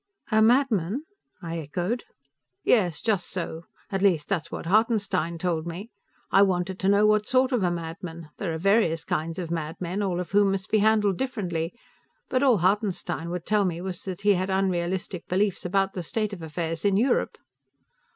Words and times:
"A 0.31 0.41
madman?" 0.41 1.03
I 1.43 1.59
echoed. 1.59 2.05
"Yes, 2.63 3.03
just 3.03 3.29
so. 3.29 3.65
At 3.91 4.01
least, 4.01 4.29
that's 4.29 4.51
what 4.51 4.65
Hartenstein 4.65 5.37
told 5.37 5.67
me. 5.67 5.91
I 6.31 6.41
wanted 6.41 6.79
to 6.79 6.89
know 6.89 7.05
what 7.05 7.27
sort 7.27 7.51
of 7.51 7.61
a 7.61 7.69
madman 7.69 8.31
there 8.37 8.51
are 8.51 8.57
various 8.57 9.03
kinds 9.03 9.37
of 9.37 9.51
madmen, 9.51 10.01
all 10.01 10.19
of 10.19 10.31
whom 10.31 10.53
must 10.53 10.71
be 10.71 10.79
handled 10.79 11.19
differently 11.19 11.71
but 12.29 12.41
all 12.41 12.57
Hartenstein 12.57 13.29
would 13.29 13.45
tell 13.45 13.63
me 13.63 13.79
was 13.79 14.01
that 14.05 14.21
he 14.21 14.33
had 14.33 14.49
unrealistic 14.49 15.27
beliefs 15.27 15.65
about 15.65 15.93
the 15.93 16.01
state 16.01 16.33
of 16.33 16.41
affairs 16.41 16.83
in 16.83 16.97
Europe." 16.97 17.37